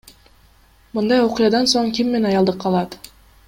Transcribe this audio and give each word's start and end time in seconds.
Мындай 0.99 1.21
окуядан 1.27 1.69
соң 1.77 1.93
ким 1.99 2.13
мени 2.17 2.29
аялдыкка 2.33 2.69
алат? 2.75 2.99